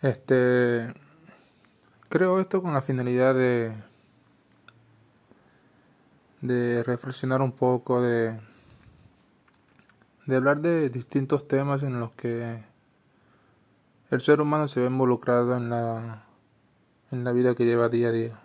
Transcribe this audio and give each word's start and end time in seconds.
Este 0.00 0.94
creo 2.08 2.38
esto 2.38 2.62
con 2.62 2.72
la 2.72 2.82
finalidad 2.82 3.34
de 3.34 3.72
de 6.40 6.84
reflexionar 6.84 7.42
un 7.42 7.50
poco 7.50 8.00
de 8.00 8.38
de 10.26 10.36
hablar 10.36 10.60
de 10.60 10.88
distintos 10.88 11.48
temas 11.48 11.82
en 11.82 11.98
los 11.98 12.12
que 12.12 12.62
el 14.10 14.20
ser 14.20 14.40
humano 14.40 14.68
se 14.68 14.78
ve 14.78 14.86
involucrado 14.86 15.56
en 15.56 15.68
la 15.68 16.22
en 17.10 17.24
la 17.24 17.32
vida 17.32 17.56
que 17.56 17.64
lleva 17.64 17.88
día 17.88 18.08
a 18.08 18.12
día. 18.12 18.40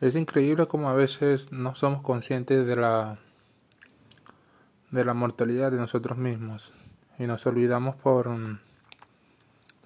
Es 0.00 0.16
increíble 0.16 0.66
como 0.66 0.88
a 0.88 0.94
veces 0.94 1.52
no 1.52 1.74
somos 1.74 2.00
conscientes 2.02 2.66
de 2.66 2.76
la 2.76 3.18
de 4.90 5.04
la 5.04 5.12
mortalidad 5.12 5.70
de 5.70 5.76
nosotros 5.76 6.16
mismos 6.16 6.72
y 7.18 7.24
nos 7.24 7.44
olvidamos 7.44 7.96
por 7.96 8.30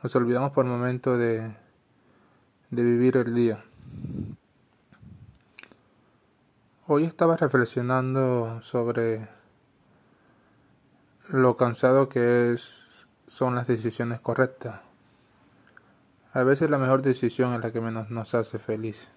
nos 0.05 0.15
olvidamos 0.17 0.53
por 0.53 0.67
el 0.67 0.71
momento 0.71 1.17
de, 1.17 1.51
de 2.69 2.85
vivir 2.85 3.17
el 3.17 3.35
día. 3.35 3.65
Hoy 6.87 7.05
estaba 7.05 7.39
reflexionando 7.39 8.61
sobre 8.61 9.27
lo 11.31 11.57
cansado 11.57 12.11
que 12.11 12.53
es, 12.53 13.07
son 13.29 13.55
las 13.55 13.67
decisiones 13.67 14.21
correctas. 14.21 14.83
A 16.35 16.43
veces 16.43 16.69
la 16.69 16.77
mejor 16.77 17.01
decisión 17.01 17.55
es 17.55 17.61
la 17.63 17.73
que 17.73 17.81
menos 17.81 18.11
nos 18.11 18.35
hace 18.35 18.59
feliz. 18.59 19.09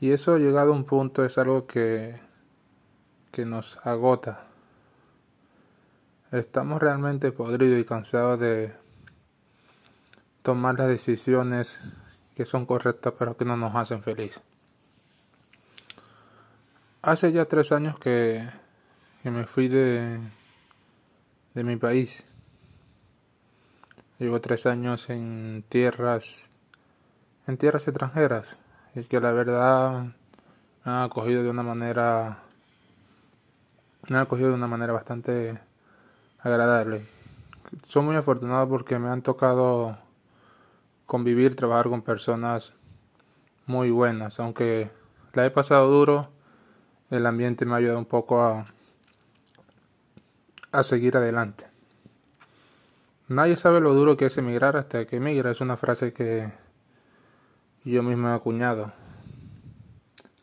Y 0.00 0.10
eso 0.10 0.38
llegado 0.38 0.72
a 0.72 0.76
un 0.76 0.82
punto 0.82 1.24
es 1.24 1.38
algo 1.38 1.68
que, 1.68 2.16
que 3.30 3.44
nos 3.44 3.78
agota. 3.84 4.40
Estamos 6.32 6.82
realmente 6.82 7.30
podridos 7.30 7.78
y 7.78 7.84
cansados 7.84 8.40
de 8.40 8.85
tomar 10.46 10.78
las 10.78 10.86
decisiones 10.86 11.76
que 12.36 12.46
son 12.46 12.66
correctas 12.66 13.12
pero 13.18 13.36
que 13.36 13.44
no 13.44 13.56
nos 13.56 13.74
hacen 13.74 14.00
feliz. 14.00 14.40
Hace 17.02 17.32
ya 17.32 17.46
tres 17.46 17.72
años 17.72 17.98
que, 17.98 18.48
me 19.24 19.44
fui 19.44 19.66
de, 19.66 20.20
mi 21.52 21.74
país. 21.74 22.22
Llevo 24.20 24.40
tres 24.40 24.66
años 24.66 25.10
en 25.10 25.64
tierras, 25.68 26.36
en 27.48 27.56
tierras 27.56 27.88
extranjeras. 27.88 28.56
Es 28.94 29.08
que 29.08 29.18
la 29.18 29.32
verdad 29.32 30.04
me 30.84 30.92
han 30.92 31.02
acogido 31.02 31.42
de 31.42 31.50
una 31.50 31.64
manera, 31.64 32.38
me 34.08 34.16
han 34.16 34.22
acogido 34.22 34.50
de 34.50 34.54
una 34.54 34.68
manera 34.68 34.92
bastante 34.92 35.58
agradable. 36.38 37.04
Soy 37.88 38.04
muy 38.04 38.14
afortunado 38.14 38.68
porque 38.68 39.00
me 39.00 39.08
han 39.08 39.22
tocado 39.22 40.05
convivir, 41.06 41.56
trabajar 41.56 41.88
con 41.88 42.02
personas 42.02 42.72
muy 43.66 43.90
buenas. 43.90 44.38
Aunque 44.40 44.90
la 45.32 45.46
he 45.46 45.50
pasado 45.50 45.90
duro, 45.90 46.28
el 47.10 47.24
ambiente 47.26 47.64
me 47.64 47.74
ha 47.74 47.76
ayudado 47.76 47.98
un 47.98 48.04
poco 48.04 48.42
a, 48.42 48.66
a 50.72 50.82
seguir 50.82 51.16
adelante. 51.16 51.66
Nadie 53.28 53.56
sabe 53.56 53.80
lo 53.80 53.94
duro 53.94 54.16
que 54.16 54.26
es 54.26 54.36
emigrar 54.38 54.76
hasta 54.76 55.06
que 55.06 55.16
emigra. 55.16 55.50
Es 55.50 55.60
una 55.60 55.76
frase 55.76 56.12
que 56.12 56.52
yo 57.84 58.02
mismo 58.02 58.28
he 58.28 58.34
acuñado, 58.34 58.92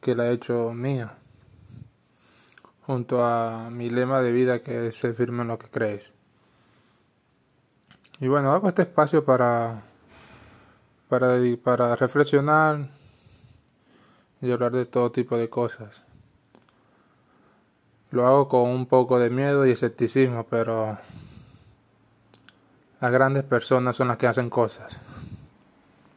que 0.02 0.16
la 0.16 0.28
he 0.28 0.34
hecho 0.34 0.74
mía, 0.74 1.16
junto 2.86 3.26
a 3.26 3.70
mi 3.70 3.90
lema 3.90 4.22
de 4.22 4.32
vida 4.32 4.62
que 4.62 4.88
es 4.88 4.96
ser 4.96 5.14
firme 5.14 5.44
en 5.44 5.50
lo 5.50 5.60
que 5.60 5.68
crees. 5.68 6.12
Y 8.20 8.28
bueno, 8.28 8.54
hago 8.54 8.70
este 8.70 8.84
espacio 8.84 9.26
para 9.26 9.84
para, 11.20 11.38
para 11.64 11.96
reflexionar 11.96 12.88
y 14.42 14.52
hablar 14.52 14.72
de 14.72 14.88
todo 14.88 15.12
tipo 15.12 15.38
de 15.38 15.48
cosas. 15.48 16.04
Lo 18.10 18.26
hago 18.26 18.48
con 18.48 18.68
un 18.68 18.88
poco 18.88 19.20
de 19.20 19.30
miedo 19.30 19.64
y 19.68 19.72
escepticismo, 19.72 20.48
pero 20.50 20.98
las 23.00 23.12
grandes 23.12 23.44
personas 23.44 23.96
son 23.96 24.08
las 24.08 24.18
que 24.18 24.26
hacen 24.26 24.50
cosas. 24.50 25.00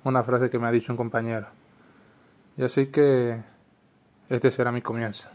Una 0.03 0.25
frase 0.25 0.49
que 0.49 0.59
me 0.59 0.67
ha 0.67 0.71
dicho 0.71 0.95
un 0.95 0.97
compañero. 0.97 1.49
Y 2.57 2.65
así 2.65 2.87
que 2.87 3.43
este 4.31 4.51
será 4.51 4.73
mi 4.73 4.81
comienzo. 4.81 5.29